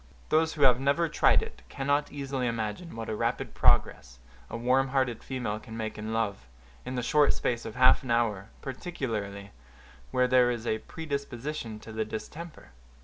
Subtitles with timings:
[0.29, 4.17] Those who have never tried it cannot easily imagine what a rapid progress
[4.49, 6.47] a warm hearted female can make in love,
[6.87, 9.51] in the short space of half an hour, particularly
[10.09, 12.71] where there is a predisposition to the distemper.